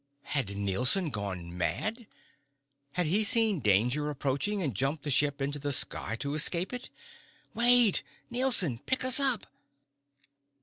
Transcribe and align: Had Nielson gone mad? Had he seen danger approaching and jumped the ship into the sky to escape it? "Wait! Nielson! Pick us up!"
Had 0.23 0.57
Nielson 0.57 1.11
gone 1.11 1.55
mad? 1.55 2.07
Had 2.93 3.05
he 3.05 3.23
seen 3.23 3.59
danger 3.59 4.09
approaching 4.09 4.63
and 4.63 4.73
jumped 4.73 5.03
the 5.03 5.11
ship 5.11 5.39
into 5.39 5.59
the 5.59 5.71
sky 5.71 6.15
to 6.21 6.33
escape 6.33 6.73
it? 6.73 6.89
"Wait! 7.53 8.01
Nielson! 8.31 8.79
Pick 8.83 9.05
us 9.05 9.19
up!" 9.19 9.45